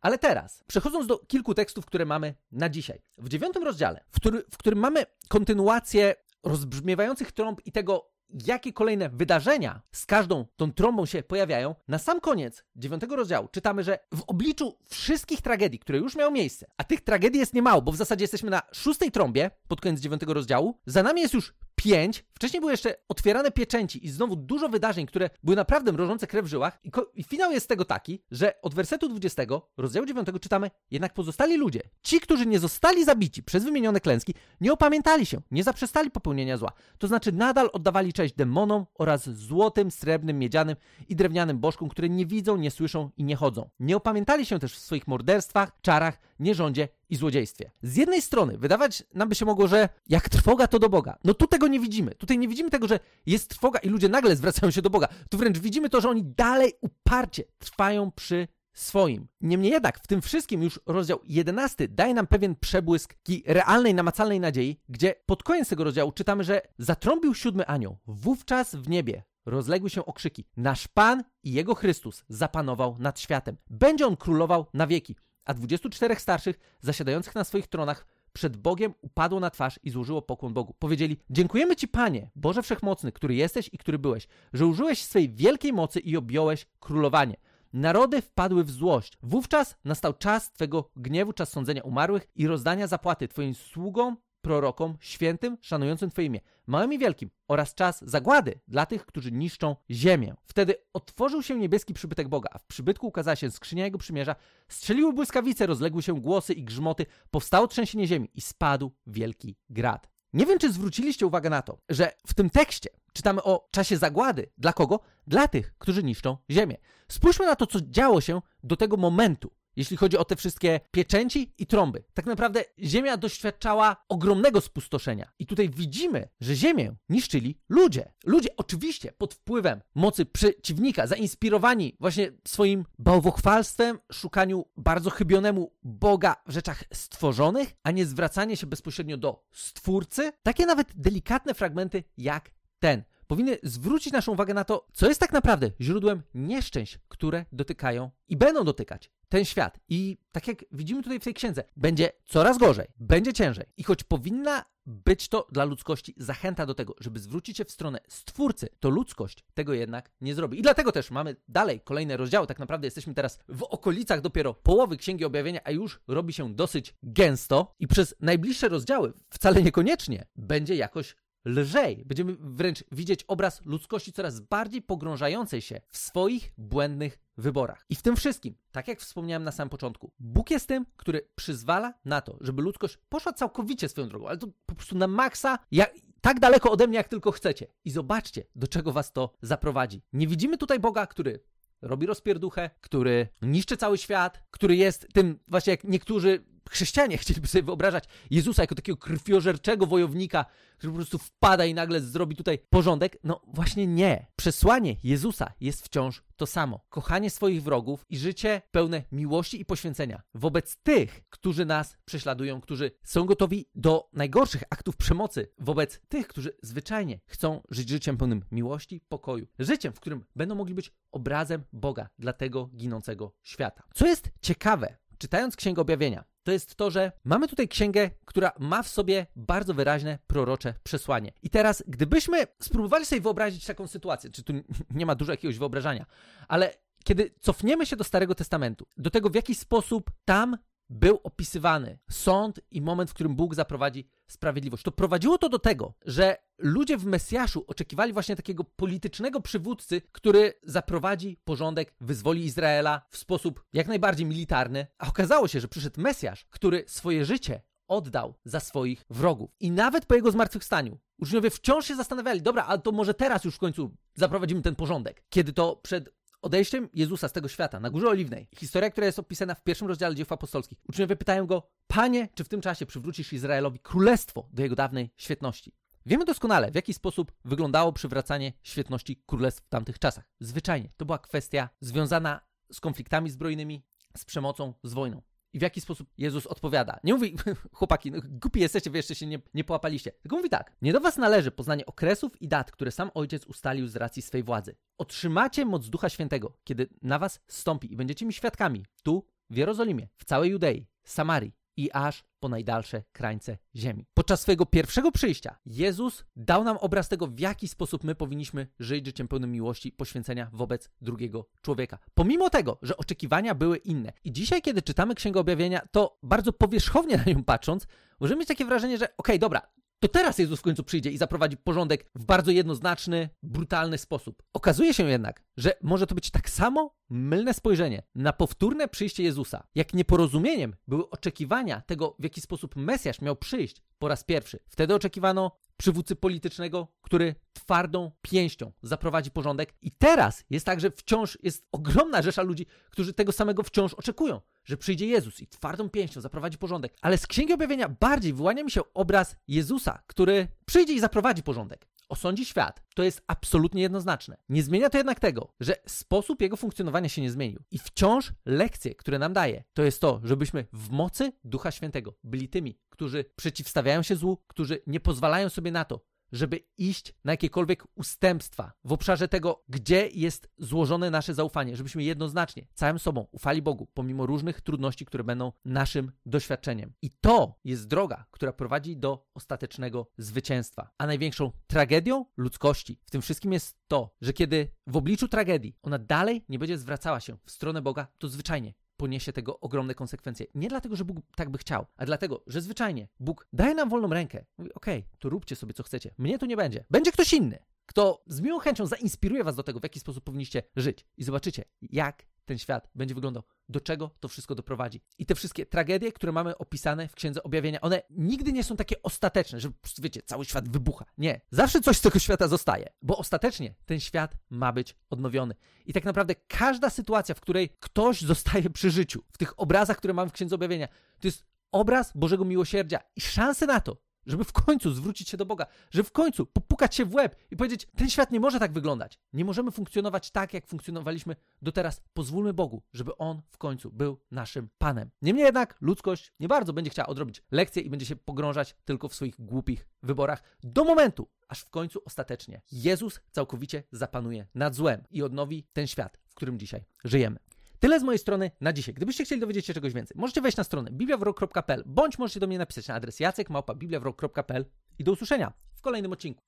Ale 0.00 0.18
teraz, 0.18 0.64
przechodząc 0.66 1.06
do 1.06 1.18
kilku 1.18 1.54
tekstów, 1.54 1.86
które 1.86 2.04
mamy 2.04 2.34
na 2.52 2.68
dzisiaj. 2.68 3.02
W 3.18 3.28
dziewiątym 3.28 3.64
rozdziale, 3.64 4.04
w, 4.10 4.16
który, 4.16 4.44
w 4.50 4.56
którym 4.56 4.78
mamy 4.78 5.06
kontynuację 5.28 6.14
rozbrzmiewających 6.42 7.32
trąb 7.32 7.60
i 7.66 7.72
tego, 7.72 8.10
jakie 8.46 8.72
kolejne 8.72 9.08
wydarzenia 9.08 9.82
z 9.92 10.06
każdą 10.06 10.46
tą 10.56 10.72
trąbą 10.72 11.06
się 11.06 11.22
pojawiają, 11.22 11.74
na 11.88 11.98
sam 11.98 12.20
koniec 12.20 12.64
dziewiątego 12.76 13.16
rozdziału 13.16 13.48
czytamy, 13.48 13.84
że 13.84 13.98
w 14.14 14.22
obliczu 14.26 14.78
wszystkich 14.88 15.42
tragedii, 15.42 15.78
które 15.78 15.98
już 15.98 16.16
miały 16.16 16.32
miejsce, 16.32 16.66
a 16.76 16.84
tych 16.84 17.00
tragedii 17.00 17.40
jest 17.40 17.54
niemało, 17.54 17.82
bo 17.82 17.92
w 17.92 17.96
zasadzie 17.96 18.24
jesteśmy 18.24 18.50
na 18.50 18.62
szóstej 18.72 19.10
trąbie 19.10 19.50
pod 19.68 19.80
koniec 19.80 20.00
dziewiątego 20.00 20.34
rozdziału, 20.34 20.78
za 20.86 21.02
nami 21.02 21.20
jest 21.20 21.34
już 21.34 21.54
5. 21.82 22.24
Wcześniej 22.34 22.60
były 22.60 22.72
jeszcze 22.72 22.94
otwierane 23.08 23.50
pieczęci 23.50 24.06
i 24.06 24.08
znowu 24.08 24.36
dużo 24.36 24.68
wydarzeń, 24.68 25.06
które 25.06 25.30
były 25.42 25.56
naprawdę 25.56 25.92
mrożące 25.92 26.26
krew 26.26 26.44
w 26.44 26.48
żyłach. 26.48 26.78
I, 26.84 26.90
I, 27.14 27.24
finał 27.24 27.52
jest 27.52 27.68
tego 27.68 27.84
taki, 27.84 28.22
że 28.30 28.60
od 28.62 28.74
wersetu 28.74 29.08
20, 29.08 29.42
rozdziału 29.76 30.06
9 30.06 30.28
czytamy, 30.40 30.70
jednak 30.90 31.14
pozostali 31.14 31.56
ludzie, 31.56 31.80
ci, 32.02 32.20
którzy 32.20 32.46
nie 32.46 32.58
zostali 32.58 33.04
zabici 33.04 33.42
przez 33.42 33.64
wymienione 33.64 34.00
klęski, 34.00 34.34
nie 34.60 34.72
opamiętali 34.72 35.26
się, 35.26 35.40
nie 35.50 35.64
zaprzestali 35.64 36.10
popełnienia 36.10 36.56
zła. 36.56 36.72
To 36.98 37.06
znaczy 37.06 37.32
nadal 37.32 37.70
oddawali 37.72 38.12
cześć 38.12 38.34
demonom 38.34 38.86
oraz 38.94 39.30
złotym, 39.30 39.90
srebrnym, 39.90 40.38
miedzianym 40.38 40.76
i 41.08 41.16
drewnianym 41.16 41.58
bożkom, 41.58 41.88
które 41.88 42.08
nie 42.08 42.26
widzą, 42.26 42.56
nie 42.56 42.70
słyszą 42.70 43.10
i 43.16 43.24
nie 43.24 43.36
chodzą. 43.36 43.70
Nie 43.80 43.96
opamiętali 43.96 44.46
się 44.46 44.58
też 44.58 44.74
w 44.74 44.78
swoich 44.78 45.08
morderstwach, 45.08 45.72
czarach, 45.82 46.18
nierządzie 46.40 46.88
i 47.10 47.16
złodziejstwie. 47.16 47.70
Z 47.82 47.96
jednej 47.96 48.22
strony 48.22 48.58
wydawać 48.58 49.02
nam 49.14 49.28
by 49.28 49.34
się 49.34 49.44
mogło, 49.44 49.68
że 49.68 49.88
jak 50.08 50.28
trwoga 50.28 50.66
to 50.66 50.78
do 50.78 50.88
Boga. 50.88 51.18
No 51.24 51.34
tu 51.34 51.46
tego 51.46 51.68
nie 51.68 51.80
widzimy. 51.80 52.14
Tutaj 52.14 52.38
nie 52.38 52.48
widzimy 52.48 52.70
tego, 52.70 52.88
że 52.88 53.00
jest 53.26 53.50
trwoga 53.50 53.78
i 53.78 53.88
ludzie 53.88 54.08
nagle 54.08 54.36
zwracają 54.36 54.70
się 54.70 54.82
do 54.82 54.90
Boga. 54.90 55.08
Tu 55.30 55.38
wręcz 55.38 55.58
widzimy 55.58 55.90
to, 55.90 56.00
że 56.00 56.08
oni 56.08 56.24
dalej 56.24 56.72
uparcie 56.80 57.44
trwają 57.58 58.10
przy 58.10 58.48
swoim. 58.72 59.28
Niemniej 59.40 59.72
jednak 59.72 59.98
w 59.98 60.06
tym 60.06 60.22
wszystkim 60.22 60.62
już 60.62 60.80
rozdział 60.86 61.20
11 61.24 61.88
daje 61.88 62.14
nam 62.14 62.26
pewien 62.26 62.56
przebłysk 62.56 63.14
realnej, 63.46 63.94
namacalnej 63.94 64.40
nadziei, 64.40 64.80
gdzie 64.88 65.14
pod 65.26 65.42
koniec 65.42 65.68
tego 65.68 65.84
rozdziału 65.84 66.12
czytamy, 66.12 66.44
że 66.44 66.62
zatrąbił 66.78 67.34
siódmy 67.34 67.66
anioł. 67.66 67.96
Wówczas 68.06 68.74
w 68.74 68.88
niebie 68.88 69.22
rozległy 69.46 69.90
się 69.90 70.04
okrzyki. 70.04 70.44
Nasz 70.56 70.88
Pan 70.88 71.24
i 71.42 71.52
Jego 71.52 71.74
Chrystus 71.74 72.24
zapanował 72.28 72.96
nad 72.98 73.20
światem. 73.20 73.56
Będzie 73.70 74.06
On 74.06 74.16
królował 74.16 74.66
na 74.74 74.86
wieki 74.86 75.16
a 75.50 75.54
24 75.54 76.16
starszych 76.16 76.58
zasiadających 76.80 77.34
na 77.34 77.44
swoich 77.44 77.66
tronach 77.66 78.06
przed 78.32 78.56
Bogiem 78.56 78.94
upadło 79.02 79.40
na 79.40 79.50
twarz 79.50 79.80
i 79.82 79.90
złożyło 79.90 80.22
pokłon 80.22 80.54
Bogu. 80.54 80.74
Powiedzieli: 80.78 81.16
Dziękujemy 81.30 81.76
Ci, 81.76 81.88
Panie, 81.88 82.30
Boże 82.34 82.62
Wszechmocny, 82.62 83.12
który 83.12 83.34
jesteś 83.34 83.70
i 83.72 83.78
który 83.78 83.98
byłeś, 83.98 84.28
że 84.52 84.66
użyłeś 84.66 85.04
swej 85.04 85.34
wielkiej 85.34 85.72
mocy 85.72 86.00
i 86.00 86.16
objąłeś 86.16 86.66
królowanie. 86.80 87.36
Narody 87.72 88.22
wpadły 88.22 88.64
w 88.64 88.70
złość. 88.70 89.18
Wówczas 89.22 89.76
nastał 89.84 90.14
czas 90.14 90.52
Twego 90.52 90.90
gniewu, 90.96 91.32
czas 91.32 91.48
sądzenia 91.48 91.82
umarłych 91.82 92.26
i 92.34 92.46
rozdania 92.46 92.86
zapłaty 92.86 93.28
Twoim 93.28 93.54
sługom 93.54 94.16
prorokom, 94.42 94.96
świętym, 95.00 95.56
szanującym 95.60 96.10
Twoje 96.10 96.26
imię, 96.26 96.40
małym 96.66 96.92
i 96.92 96.98
wielkim, 96.98 97.30
oraz 97.48 97.74
czas 97.74 98.04
zagłady 98.06 98.60
dla 98.68 98.86
tych, 98.86 99.06
którzy 99.06 99.32
niszczą 99.32 99.76
ziemię. 99.90 100.34
Wtedy 100.44 100.74
otworzył 100.92 101.42
się 101.42 101.58
niebieski 101.58 101.94
przybytek 101.94 102.28
Boga, 102.28 102.48
a 102.52 102.58
w 102.58 102.64
przybytku 102.64 103.06
ukazała 103.06 103.36
się 103.36 103.50
skrzynia 103.50 103.84
Jego 103.84 103.98
przymierza, 103.98 104.36
strzeliły 104.68 105.12
błyskawice, 105.12 105.66
rozległy 105.66 106.02
się 106.02 106.20
głosy 106.20 106.52
i 106.52 106.64
grzmoty, 106.64 107.06
powstało 107.30 107.66
trzęsienie 107.66 108.06
ziemi 108.06 108.30
i 108.34 108.40
spadł 108.40 108.92
wielki 109.06 109.56
grad. 109.70 110.08
Nie 110.32 110.46
wiem, 110.46 110.58
czy 110.58 110.72
zwróciliście 110.72 111.26
uwagę 111.26 111.50
na 111.50 111.62
to, 111.62 111.78
że 111.88 112.12
w 112.26 112.34
tym 112.34 112.50
tekście 112.50 112.90
czytamy 113.12 113.42
o 113.42 113.68
czasie 113.70 113.96
zagłady. 113.96 114.50
Dla 114.58 114.72
kogo? 114.72 115.00
Dla 115.26 115.48
tych, 115.48 115.74
którzy 115.78 116.02
niszczą 116.02 116.36
ziemię. 116.50 116.76
Spójrzmy 117.08 117.46
na 117.46 117.56
to, 117.56 117.66
co 117.66 117.78
działo 117.80 118.20
się 118.20 118.40
do 118.62 118.76
tego 118.76 118.96
momentu 118.96 119.50
jeśli 119.76 119.96
chodzi 119.96 120.18
o 120.18 120.24
te 120.24 120.36
wszystkie 120.36 120.80
pieczęci 120.90 121.54
i 121.58 121.66
trąby. 121.66 122.04
Tak 122.14 122.26
naprawdę 122.26 122.64
Ziemia 122.78 123.16
doświadczała 123.16 123.96
ogromnego 124.08 124.60
spustoszenia. 124.60 125.32
I 125.38 125.46
tutaj 125.46 125.70
widzimy, 125.70 126.28
że 126.40 126.54
Ziemię 126.54 126.96
niszczyli 127.08 127.58
ludzie. 127.68 128.12
Ludzie 128.24 128.48
oczywiście 128.56 129.12
pod 129.12 129.34
wpływem 129.34 129.80
mocy 129.94 130.26
przeciwnika, 130.26 131.06
zainspirowani 131.06 131.96
właśnie 132.00 132.32
swoim 132.48 132.84
bałwochwalstwem, 132.98 133.98
szukaniu 134.12 134.64
bardzo 134.76 135.10
chybionemu 135.10 135.72
Boga 135.82 136.36
w 136.46 136.52
rzeczach 136.52 136.84
stworzonych, 136.92 137.72
a 137.82 137.90
nie 137.90 138.06
zwracanie 138.06 138.56
się 138.56 138.66
bezpośrednio 138.66 139.16
do 139.16 139.44
Stwórcy. 139.52 140.32
Takie 140.42 140.66
nawet 140.66 140.88
delikatne 140.94 141.54
fragmenty 141.54 142.04
jak 142.18 142.50
ten 142.78 143.04
powinny 143.26 143.58
zwrócić 143.62 144.12
naszą 144.12 144.32
uwagę 144.32 144.54
na 144.54 144.64
to, 144.64 144.86
co 144.92 145.08
jest 145.08 145.20
tak 145.20 145.32
naprawdę 145.32 145.70
źródłem 145.80 146.22
nieszczęść, 146.34 146.98
które 147.08 147.44
dotykają 147.52 148.10
i 148.28 148.36
będą 148.36 148.64
dotykać 148.64 149.10
ten 149.30 149.44
świat. 149.44 149.80
I 149.88 150.18
tak 150.32 150.48
jak 150.48 150.64
widzimy 150.72 151.02
tutaj 151.02 151.20
w 151.20 151.24
tej 151.24 151.34
księdze, 151.34 151.64
będzie 151.76 152.12
coraz 152.26 152.58
gorzej, 152.58 152.86
będzie 152.96 153.32
ciężej. 153.32 153.64
I 153.76 153.82
choć 153.82 154.04
powinna 154.04 154.64
być 154.86 155.28
to 155.28 155.46
dla 155.52 155.64
ludzkości 155.64 156.14
zachęta 156.16 156.66
do 156.66 156.74
tego, 156.74 156.94
żeby 157.00 157.20
zwrócić 157.20 157.56
się 157.56 157.64
w 157.64 157.70
stronę 157.70 158.00
Stwórcy, 158.08 158.68
to 158.80 158.90
ludzkość 158.90 159.44
tego 159.54 159.72
jednak 159.72 160.10
nie 160.20 160.34
zrobi. 160.34 160.58
I 160.58 160.62
dlatego 160.62 160.92
też 160.92 161.10
mamy 161.10 161.36
dalej 161.48 161.80
kolejne 161.80 162.16
rozdziały. 162.16 162.46
Tak 162.46 162.58
naprawdę 162.58 162.86
jesteśmy 162.86 163.14
teraz 163.14 163.38
w 163.48 163.62
okolicach 163.62 164.20
dopiero 164.20 164.54
połowy 164.54 164.96
Księgi 164.96 165.24
Objawienia, 165.24 165.60
a 165.64 165.70
już 165.70 166.00
robi 166.08 166.32
się 166.32 166.54
dosyć 166.54 166.94
gęsto 167.02 167.74
i 167.78 167.86
przez 167.86 168.14
najbliższe 168.20 168.68
rozdziały 168.68 169.12
wcale 169.30 169.62
niekoniecznie 169.62 170.26
będzie 170.36 170.74
jakoś 170.74 171.16
lżej. 171.44 172.04
Będziemy 172.06 172.36
wręcz 172.40 172.84
widzieć 172.92 173.24
obraz 173.28 173.64
ludzkości 173.64 174.12
coraz 174.12 174.40
bardziej 174.40 174.82
pogrążającej 174.82 175.62
się 175.62 175.80
w 175.88 175.98
swoich 175.98 176.52
błędnych 176.58 177.18
wyborach. 177.36 177.84
I 177.88 177.94
w 177.94 178.02
tym 178.02 178.16
wszystkim, 178.16 178.54
tak 178.72 178.88
jak 178.88 179.00
wspomniałem 179.00 179.44
na 179.44 179.52
samym 179.52 179.70
początku, 179.70 180.12
Bóg 180.18 180.50
jest 180.50 180.68
tym, 180.68 180.86
który 180.96 181.28
przyzwala 181.34 181.94
na 182.04 182.20
to, 182.20 182.38
żeby 182.40 182.62
ludzkość 182.62 182.98
poszła 183.08 183.32
całkowicie 183.32 183.88
swoją 183.88 184.08
drogą, 184.08 184.28
ale 184.28 184.38
to 184.38 184.46
po 184.66 184.74
prostu 184.74 184.98
na 184.98 185.06
maksa, 185.06 185.58
jak, 185.70 185.94
tak 186.20 186.40
daleko 186.40 186.70
ode 186.70 186.86
mnie, 186.86 186.96
jak 186.96 187.08
tylko 187.08 187.32
chcecie. 187.32 187.66
I 187.84 187.90
zobaczcie, 187.90 188.44
do 188.54 188.68
czego 188.68 188.92
was 188.92 189.12
to 189.12 189.34
zaprowadzi. 189.42 190.02
Nie 190.12 190.26
widzimy 190.26 190.58
tutaj 190.58 190.80
Boga, 190.80 191.06
który 191.06 191.40
robi 191.82 192.06
rozpierduchę, 192.06 192.70
który 192.80 193.28
niszczy 193.42 193.76
cały 193.76 193.98
świat, 193.98 194.42
który 194.50 194.76
jest 194.76 195.08
tym, 195.12 195.38
właśnie 195.48 195.70
jak 195.70 195.84
niektórzy 195.84 196.44
chrześcijanie 196.70 197.18
chcieliby 197.18 197.48
sobie 197.48 197.62
wyobrażać 197.62 198.04
Jezusa 198.30 198.62
jako 198.62 198.74
takiego 198.74 198.98
krwiożerczego 198.98 199.86
wojownika, 199.86 200.44
który 200.78 200.92
po 200.92 200.96
prostu 200.96 201.18
wpada 201.18 201.64
i 201.64 201.74
nagle 201.74 202.00
zrobi 202.00 202.36
tutaj 202.36 202.58
porządek. 202.70 203.18
No 203.24 203.40
właśnie 203.46 203.86
nie. 203.86 204.26
Przesłanie 204.36 204.96
Jezusa 205.02 205.52
jest 205.60 205.84
wciąż 205.84 206.22
to 206.36 206.46
samo. 206.46 206.80
Kochanie 206.88 207.30
swoich 207.30 207.62
wrogów 207.62 208.04
i 208.08 208.18
życie 208.18 208.62
pełne 208.70 209.02
miłości 209.12 209.60
i 209.60 209.64
poświęcenia 209.64 210.22
wobec 210.34 210.76
tych, 210.76 211.22
którzy 211.30 211.64
nas 211.64 211.96
prześladują, 212.04 212.60
którzy 212.60 212.90
są 213.02 213.24
gotowi 213.24 213.66
do 213.74 214.08
najgorszych 214.12 214.62
aktów 214.70 214.96
przemocy, 214.96 215.52
wobec 215.58 216.00
tych, 216.08 216.28
którzy 216.28 216.52
zwyczajnie 216.62 217.20
chcą 217.26 217.62
żyć 217.70 217.88
życiem 217.88 218.16
pełnym 218.16 218.44
miłości, 218.52 219.00
pokoju. 219.08 219.46
Życiem, 219.58 219.92
w 219.92 220.00
którym 220.00 220.24
będą 220.36 220.54
mogli 220.54 220.74
być 220.74 220.92
obrazem 221.12 221.64
Boga 221.72 222.08
dla 222.18 222.32
tego 222.32 222.66
ginącego 222.66 223.34
świata. 223.42 223.82
Co 223.94 224.06
jest 224.06 224.30
ciekawe, 224.42 224.96
czytając 225.18 225.56
Księgę 225.56 225.82
Objawienia, 225.82 226.24
to 226.42 226.52
jest 226.52 226.74
to, 226.74 226.90
że 226.90 227.12
mamy 227.24 227.48
tutaj 227.48 227.68
księgę, 227.68 228.10
która 228.24 228.52
ma 228.58 228.82
w 228.82 228.88
sobie 228.88 229.26
bardzo 229.36 229.74
wyraźne 229.74 230.18
prorocze 230.26 230.74
przesłanie. 230.82 231.32
I 231.42 231.50
teraz, 231.50 231.82
gdybyśmy 231.86 232.46
spróbowali 232.62 233.06
sobie 233.06 233.20
wyobrazić 233.20 233.64
taką 233.64 233.86
sytuację, 233.86 234.30
czy 234.30 234.42
tu 234.42 234.52
nie 234.90 235.06
ma 235.06 235.14
dużo 235.14 235.32
jakiegoś 235.32 235.58
wyobrażania, 235.58 236.06
ale 236.48 236.74
kiedy 237.04 237.30
cofniemy 237.40 237.86
się 237.86 237.96
do 237.96 238.04
Starego 238.04 238.34
Testamentu, 238.34 238.86
do 238.96 239.10
tego 239.10 239.30
w 239.30 239.34
jaki 239.34 239.54
sposób 239.54 240.10
tam 240.24 240.58
był 240.90 241.20
opisywany 241.24 241.98
sąd 242.10 242.60
i 242.70 242.80
moment, 242.82 243.10
w 243.10 243.14
którym 243.14 243.36
Bóg 243.36 243.54
zaprowadzi 243.54 244.08
sprawiedliwość. 244.32 244.82
To 244.82 244.92
prowadziło 244.92 245.38
to 245.38 245.48
do 245.48 245.58
tego, 245.58 245.94
że 246.04 246.36
ludzie 246.58 246.96
w 246.96 247.04
Mesjaszu 247.04 247.64
oczekiwali 247.66 248.12
właśnie 248.12 248.36
takiego 248.36 248.64
politycznego 248.64 249.40
przywódcy, 249.40 250.02
który 250.12 250.52
zaprowadzi 250.62 251.38
porządek, 251.44 251.94
wyzwoli 252.00 252.44
Izraela 252.44 253.02
w 253.10 253.16
sposób 253.16 253.64
jak 253.72 253.88
najbardziej 253.88 254.26
militarny, 254.26 254.86
a 254.98 255.08
okazało 255.08 255.48
się, 255.48 255.60
że 255.60 255.68
przyszedł 255.68 256.00
Mesjasz, 256.00 256.46
który 256.50 256.84
swoje 256.86 257.24
życie 257.24 257.60
oddał 257.88 258.34
za 258.44 258.60
swoich 258.60 259.04
wrogów. 259.10 259.50
I 259.60 259.70
nawet 259.70 260.06
po 260.06 260.14
jego 260.14 260.30
zmartwychwstaniu 260.30 260.98
uczniowie 261.18 261.50
wciąż 261.50 261.86
się 261.86 261.96
zastanawiali, 261.96 262.42
dobra, 262.42 262.64
ale 262.64 262.78
to 262.78 262.92
może 262.92 263.14
teraz 263.14 263.44
już 263.44 263.54
w 263.54 263.58
końcu 263.58 263.94
zaprowadzimy 264.14 264.62
ten 264.62 264.76
porządek. 264.76 265.24
Kiedy 265.28 265.52
to 265.52 265.76
przed 265.76 266.14
odejściem 266.42 266.88
Jezusa 266.94 267.28
z 267.28 267.32
tego 267.32 267.48
świata 267.48 267.80
na 267.80 267.90
Górze 267.90 268.08
Oliwnej, 268.08 268.48
historia, 268.56 268.90
która 268.90 269.06
jest 269.06 269.18
opisana 269.18 269.54
w 269.54 269.62
pierwszym 269.62 269.88
rozdziale 269.88 270.14
dzieł 270.14 270.26
apostolskich, 270.30 270.78
uczniowie 270.88 271.16
pytają 271.16 271.46
go, 271.46 271.70
Panie, 271.86 272.28
czy 272.34 272.44
w 272.44 272.48
tym 272.48 272.60
czasie 272.60 272.86
przywrócisz 272.86 273.32
Izraelowi 273.32 273.78
królestwo 273.78 274.48
do 274.52 274.62
jego 274.62 274.76
dawnej 274.76 275.10
świetności? 275.16 275.72
Wiemy 276.06 276.24
doskonale, 276.24 276.70
w 276.70 276.74
jaki 276.74 276.94
sposób 276.94 277.32
wyglądało 277.44 277.92
przywracanie 277.92 278.52
świetności 278.62 279.22
królestw 279.26 279.62
w 279.64 279.68
tamtych 279.68 279.98
czasach. 279.98 280.24
Zwyczajnie, 280.40 280.90
to 280.96 281.04
była 281.04 281.18
kwestia 281.18 281.68
związana 281.80 282.40
z 282.72 282.80
konfliktami 282.80 283.30
zbrojnymi, 283.30 283.82
z 284.16 284.24
przemocą, 284.24 284.74
z 284.82 284.92
wojną. 284.92 285.22
I 285.52 285.58
w 285.58 285.62
jaki 285.62 285.80
sposób 285.80 286.08
Jezus 286.18 286.46
odpowiada? 286.46 287.00
Nie 287.04 287.14
mówi, 287.14 287.36
chłopaki, 287.72 288.10
no, 288.10 288.18
głupi 288.24 288.60
jesteście, 288.60 288.90
wy 288.90 288.98
jeszcze 288.98 289.14
się 289.14 289.26
nie, 289.26 289.40
nie 289.54 289.64
połapaliście. 289.64 290.12
Tylko 290.12 290.36
mówi 290.36 290.50
tak, 290.50 290.72
nie 290.82 290.92
do 290.92 291.00
was 291.00 291.16
należy 291.16 291.50
poznanie 291.50 291.86
okresów 291.86 292.42
i 292.42 292.48
dat, 292.48 292.72
które 292.72 292.90
sam 292.90 293.10
Ojciec 293.14 293.46
ustalił 293.46 293.88
z 293.88 293.96
racji 293.96 294.22
swej 294.22 294.42
władzy. 294.42 294.76
Otrzymacie 294.98 295.64
moc 295.64 295.88
Ducha 295.88 296.08
Świętego, 296.08 296.52
kiedy 296.64 296.88
na 297.02 297.18
was 297.18 297.40
stąpi 297.48 297.92
i 297.92 297.96
będziecie 297.96 298.26
mi 298.26 298.32
świadkami 298.32 298.86
tu, 299.02 299.26
w 299.50 299.56
Jerozolimie, 299.56 300.08
w 300.16 300.24
całej 300.24 300.50
Judei, 300.50 300.86
Samarii 301.04 301.59
i 301.80 301.90
aż 301.92 302.24
po 302.40 302.48
najdalsze 302.48 303.02
krańce 303.12 303.58
ziemi. 303.76 304.06
Podczas 304.14 304.40
swojego 304.40 304.66
pierwszego 304.66 305.12
przyjścia 305.12 305.58
Jezus 305.66 306.24
dał 306.36 306.64
nam 306.64 306.76
obraz 306.76 307.08
tego, 307.08 307.26
w 307.26 307.38
jaki 307.38 307.68
sposób 307.68 308.04
my 308.04 308.14
powinniśmy 308.14 308.66
żyć 308.78 309.06
życiem 309.06 309.28
pełnym 309.28 309.52
miłości 309.52 309.92
poświęcenia 309.92 310.50
wobec 310.52 310.90
drugiego 311.00 311.48
człowieka. 311.62 311.98
Pomimo 312.14 312.50
tego, 312.50 312.78
że 312.82 312.96
oczekiwania 312.96 313.54
były 313.54 313.76
inne. 313.76 314.12
I 314.24 314.32
dzisiaj, 314.32 314.62
kiedy 314.62 314.82
czytamy 314.82 315.14
Księgę 315.14 315.40
Objawienia, 315.40 315.82
to 315.90 316.18
bardzo 316.22 316.52
powierzchownie 316.52 317.16
na 317.16 317.24
nią 317.24 317.44
patrząc, 317.44 317.86
możemy 318.20 318.38
mieć 318.38 318.48
takie 318.48 318.64
wrażenie, 318.64 318.98
że 318.98 319.04
okej, 319.04 319.16
okay, 319.16 319.38
dobra, 319.38 319.62
to 320.00 320.08
teraz 320.08 320.38
Jezus 320.38 320.60
w 320.60 320.62
końcu 320.62 320.84
przyjdzie 320.84 321.10
i 321.10 321.18
zaprowadzi 321.18 321.56
porządek 321.56 322.10
w 322.14 322.24
bardzo 322.24 322.50
jednoznaczny, 322.50 323.28
brutalny 323.42 323.98
sposób. 323.98 324.42
Okazuje 324.52 324.94
się 324.94 325.08
jednak, 325.08 325.42
że 325.56 325.72
może 325.82 326.06
to 326.06 326.14
być 326.14 326.30
tak 326.30 326.50
samo 326.50 326.94
mylne 327.10 327.54
spojrzenie 327.54 328.02
na 328.14 328.32
powtórne 328.32 328.88
przyjście 328.88 329.22
Jezusa, 329.22 329.66
jak 329.74 329.94
nieporozumieniem 329.94 330.76
były 330.88 331.10
oczekiwania 331.10 331.80
tego, 331.80 332.16
w 332.18 332.24
jaki 332.24 332.40
sposób 332.40 332.76
Mesjasz 332.76 333.20
miał 333.20 333.36
przyjść 333.36 333.82
po 333.98 334.08
raz 334.08 334.24
pierwszy. 334.24 334.58
Wtedy 334.68 334.94
oczekiwano 334.94 335.56
przywódcy 335.76 336.16
politycznego, 336.16 336.88
który 337.02 337.34
twardą 337.52 338.10
pięścią 338.22 338.72
zaprowadzi 338.82 339.30
porządek. 339.30 339.74
I 339.82 339.90
teraz 339.90 340.44
jest 340.50 340.66
tak, 340.66 340.80
że 340.80 340.90
wciąż 340.90 341.38
jest 341.42 341.66
ogromna 341.72 342.22
rzesza 342.22 342.42
ludzi, 342.42 342.66
którzy 342.90 343.12
tego 343.12 343.32
samego 343.32 343.62
wciąż 343.62 343.94
oczekują, 343.94 344.40
że 344.64 344.76
przyjdzie 344.76 345.06
Jezus 345.06 345.40
i 345.40 345.46
twardą 345.46 345.90
pięścią 345.90 346.20
zaprowadzi 346.20 346.58
porządek. 346.58 346.96
Ale 347.02 347.18
z 347.18 347.26
Księgi 347.26 347.52
Objawienia 347.52 347.88
bardziej 347.88 348.32
wyłania 348.32 348.64
mi 348.64 348.70
się 348.70 348.80
obraz 348.94 349.36
Jezusa, 349.48 350.02
który 350.06 350.48
przyjdzie 350.66 350.92
i 350.92 351.00
zaprowadzi 351.00 351.42
porządek 351.42 351.90
osądzi 352.10 352.44
świat. 352.44 352.82
To 352.94 353.02
jest 353.02 353.22
absolutnie 353.26 353.82
jednoznaczne. 353.82 354.36
Nie 354.48 354.62
zmienia 354.62 354.90
to 354.90 354.98
jednak 354.98 355.20
tego, 355.20 355.52
że 355.60 355.76
sposób 355.86 356.40
jego 356.40 356.56
funkcjonowania 356.56 357.08
się 357.08 357.22
nie 357.22 357.30
zmienił. 357.30 357.62
I 357.70 357.78
wciąż 357.78 358.32
lekcje, 358.46 358.94
które 358.94 359.18
nam 359.18 359.32
daje, 359.32 359.64
to 359.74 359.82
jest 359.82 360.00
to, 360.00 360.20
żebyśmy 360.24 360.66
w 360.72 360.90
mocy 360.90 361.32
Ducha 361.44 361.70
Świętego 361.70 362.14
byli 362.24 362.48
tymi, 362.48 362.78
którzy 362.90 363.24
przeciwstawiają 363.36 364.02
się 364.02 364.16
złu, 364.16 364.38
którzy 364.46 364.82
nie 364.86 365.00
pozwalają 365.00 365.48
sobie 365.48 365.72
na 365.72 365.84
to, 365.84 366.00
żeby 366.32 366.60
iść 366.78 367.14
na 367.24 367.32
jakiekolwiek 367.32 367.84
ustępstwa 367.94 368.72
w 368.84 368.92
obszarze 368.92 369.28
tego, 369.28 369.64
gdzie 369.68 370.08
jest 370.12 370.50
złożone 370.58 371.10
nasze 371.10 371.34
zaufanie, 371.34 371.76
żebyśmy 371.76 372.02
jednoznacznie, 372.02 372.66
całym 372.74 372.98
sobą 372.98 373.26
ufali 373.30 373.62
Bogu, 373.62 373.88
pomimo 373.94 374.26
różnych 374.26 374.60
trudności, 374.60 375.04
które 375.04 375.24
będą 375.24 375.52
naszym 375.64 376.12
doświadczeniem. 376.26 376.92
I 377.02 377.10
to 377.20 377.58
jest 377.64 377.88
droga, 377.88 378.26
która 378.30 378.52
prowadzi 378.52 378.96
do 378.96 379.26
ostatecznego 379.34 380.10
zwycięstwa. 380.18 380.90
A 380.98 381.06
największą 381.06 381.52
tragedią 381.66 382.24
ludzkości 382.36 383.00
w 383.04 383.10
tym 383.10 383.22
wszystkim 383.22 383.52
jest 383.52 383.78
to, 383.88 384.14
że 384.20 384.32
kiedy 384.32 384.68
w 384.86 384.96
obliczu 384.96 385.28
tragedii 385.28 385.76
ona 385.82 385.98
dalej 385.98 386.44
nie 386.48 386.58
będzie 386.58 386.78
zwracała 386.78 387.20
się 387.20 387.36
w 387.44 387.50
stronę 387.50 387.82
Boga, 387.82 388.06
to 388.18 388.28
zwyczajnie 388.28 388.74
poniesie 389.00 389.32
tego 389.32 389.60
ogromne 389.60 389.94
konsekwencje. 389.94 390.46
Nie 390.54 390.68
dlatego, 390.68 390.96
że 390.96 391.04
Bóg 391.04 391.16
tak 391.36 391.50
by 391.50 391.58
chciał, 391.58 391.86
a 391.96 392.06
dlatego, 392.06 392.42
że 392.46 392.60
zwyczajnie 392.60 393.08
Bóg 393.20 393.46
daje 393.52 393.74
nam 393.74 393.88
wolną 393.88 394.08
rękę. 394.08 394.44
Mówi, 394.58 394.74
okej, 394.74 394.98
okay, 394.98 395.10
to 395.18 395.28
róbcie 395.28 395.56
sobie 395.56 395.74
co 395.74 395.82
chcecie. 395.82 396.14
Mnie 396.18 396.38
tu 396.38 396.46
nie 396.46 396.56
będzie. 396.56 396.84
Będzie 396.90 397.12
ktoś 397.12 397.32
inny, 397.32 397.58
kto 397.86 398.22
z 398.26 398.40
miłą 398.40 398.58
chęcią 398.58 398.86
zainspiruje 398.86 399.44
was 399.44 399.56
do 399.56 399.62
tego, 399.62 399.80
w 399.80 399.82
jaki 399.82 400.00
sposób 400.00 400.24
powinniście 400.24 400.62
żyć. 400.76 401.06
I 401.16 401.24
zobaczycie, 401.24 401.64
jak 401.82 402.26
ten 402.44 402.58
świat 402.58 402.90
będzie 402.94 403.14
wyglądał, 403.14 403.42
do 403.70 403.80
czego 403.80 404.10
to 404.20 404.28
wszystko 404.28 404.54
doprowadzi. 404.54 405.00
I 405.18 405.26
te 405.26 405.34
wszystkie 405.34 405.66
tragedie, 405.66 406.12
które 406.12 406.32
mamy 406.32 406.58
opisane 406.58 407.08
w 407.08 407.14
Księdze 407.14 407.42
Objawienia, 407.42 407.80
one 407.80 408.02
nigdy 408.10 408.52
nie 408.52 408.64
są 408.64 408.76
takie 408.76 409.02
ostateczne, 409.02 409.60
że 409.60 409.70
wiecie, 409.98 410.22
cały 410.22 410.44
świat 410.44 410.68
wybucha. 410.68 411.04
Nie. 411.18 411.40
Zawsze 411.50 411.80
coś 411.80 411.96
z 411.96 412.00
tego 412.00 412.18
świata 412.18 412.48
zostaje, 412.48 412.86
bo 413.02 413.16
ostatecznie 413.16 413.74
ten 413.86 414.00
świat 414.00 414.36
ma 414.50 414.72
być 414.72 414.96
odnowiony. 415.10 415.54
I 415.86 415.92
tak 415.92 416.04
naprawdę 416.04 416.34
każda 416.48 416.90
sytuacja, 416.90 417.34
w 417.34 417.40
której 417.40 417.76
ktoś 417.80 418.20
zostaje 418.20 418.70
przy 418.70 418.90
życiu, 418.90 419.22
w 419.32 419.38
tych 419.38 419.60
obrazach, 419.60 419.96
które 419.96 420.14
mamy 420.14 420.30
w 420.30 420.32
Księdze 420.32 420.54
Objawienia, 420.54 420.88
to 421.20 421.28
jest 421.28 421.44
obraz 421.72 422.12
Bożego 422.14 422.44
Miłosierdzia 422.44 423.00
i 423.16 423.20
szanse 423.20 423.66
na 423.66 423.80
to, 423.80 423.96
żeby 424.30 424.44
w 424.44 424.52
końcu 424.52 424.92
zwrócić 424.92 425.28
się 425.28 425.36
do 425.36 425.46
Boga, 425.46 425.66
żeby 425.90 426.08
w 426.08 426.12
końcu 426.12 426.46
popukać 426.46 426.94
się 426.94 427.04
w 427.04 427.14
łeb 427.14 427.36
i 427.50 427.56
powiedzieć: 427.56 427.86
Ten 427.96 428.10
świat 428.10 428.30
nie 428.30 428.40
może 428.40 428.58
tak 428.58 428.72
wyglądać. 428.72 429.18
Nie 429.32 429.44
możemy 429.44 429.70
funkcjonować 429.70 430.30
tak, 430.30 430.54
jak 430.54 430.66
funkcjonowaliśmy 430.66 431.36
do 431.62 431.72
teraz. 431.72 432.02
Pozwólmy 432.12 432.54
Bogu, 432.54 432.82
żeby 432.92 433.16
On 433.16 433.42
w 433.50 433.58
końcu 433.58 433.90
był 433.90 434.18
naszym 434.30 434.68
Panem. 434.78 435.10
Niemniej 435.22 435.44
jednak 435.44 435.76
ludzkość 435.80 436.32
nie 436.40 436.48
bardzo 436.48 436.72
będzie 436.72 436.90
chciała 436.90 437.06
odrobić 437.08 437.42
lekcję 437.50 437.82
i 437.82 437.90
będzie 437.90 438.06
się 438.06 438.16
pogrążać 438.16 438.76
tylko 438.84 439.08
w 439.08 439.14
swoich 439.14 439.34
głupich 439.38 439.88
wyborach 440.02 440.42
do 440.62 440.84
momentu, 440.84 441.28
aż 441.48 441.60
w 441.60 441.70
końcu 441.70 442.02
ostatecznie 442.04 442.62
Jezus 442.72 443.20
całkowicie 443.30 443.82
zapanuje 443.92 444.46
nad 444.54 444.74
złem 444.74 445.04
i 445.10 445.22
odnowi 445.22 445.66
ten 445.72 445.86
świat, 445.86 446.18
w 446.28 446.34
którym 446.34 446.58
dzisiaj 446.58 446.84
żyjemy. 447.04 447.49
Tyle 447.80 448.00
z 448.00 448.02
mojej 448.02 448.18
strony 448.18 448.50
na 448.60 448.72
dzisiaj. 448.72 448.94
Gdybyście 448.94 449.24
chcieli 449.24 449.40
dowiedzieć 449.40 449.66
się 449.66 449.74
czegoś 449.74 449.92
więcej, 449.92 450.16
możecie 450.20 450.40
wejść 450.40 450.56
na 450.56 450.64
stronę 450.64 450.90
bibliawrok.pl 450.90 451.82
bądź 451.86 452.18
możecie 452.18 452.40
do 452.40 452.46
mnie 452.46 452.58
napisać 452.58 452.88
na 452.88 452.94
adres 452.94 453.20
jacekmałpa.bibliawrok.pl 453.20 454.64
i 454.98 455.04
do 455.04 455.12
usłyszenia 455.12 455.52
w 455.74 455.80
kolejnym 455.80 456.12
odcinku. 456.12 456.38